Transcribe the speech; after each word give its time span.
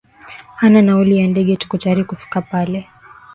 hana 0.55 0.81
nauli 0.81 1.17
ya 1.17 1.27
ndege 1.27 1.55
tuko 1.57 1.77
tayari 1.77 2.03
kufika 2.05 2.41
pale 2.41 2.87